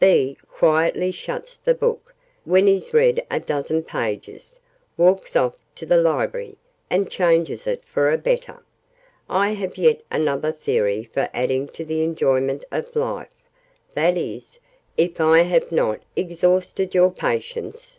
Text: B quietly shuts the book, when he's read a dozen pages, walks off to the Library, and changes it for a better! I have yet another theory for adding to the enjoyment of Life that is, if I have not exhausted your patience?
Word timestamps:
B 0.03 0.35
quietly 0.51 1.11
shuts 1.11 1.57
the 1.57 1.75
book, 1.75 2.15
when 2.43 2.65
he's 2.65 2.91
read 2.91 3.23
a 3.29 3.39
dozen 3.39 3.83
pages, 3.83 4.59
walks 4.97 5.35
off 5.35 5.55
to 5.75 5.85
the 5.85 6.01
Library, 6.01 6.57
and 6.89 7.07
changes 7.11 7.67
it 7.67 7.85
for 7.85 8.11
a 8.11 8.17
better! 8.17 8.63
I 9.29 9.51
have 9.51 9.77
yet 9.77 10.01
another 10.09 10.51
theory 10.51 11.03
for 11.13 11.29
adding 11.35 11.67
to 11.67 11.85
the 11.85 12.03
enjoyment 12.03 12.65
of 12.71 12.95
Life 12.95 13.29
that 13.93 14.17
is, 14.17 14.59
if 14.97 15.21
I 15.21 15.41
have 15.43 15.71
not 15.71 15.99
exhausted 16.15 16.95
your 16.95 17.11
patience? 17.11 17.87